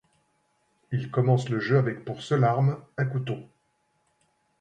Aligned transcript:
Il 0.91 1.11
commence 1.11 1.47
le 1.49 1.59
jeu 1.59 1.77
avec 1.77 2.03
pour 2.05 2.23
seule 2.23 2.43
arme 2.43 2.83
un 2.97 3.05
couteau. 3.05 3.37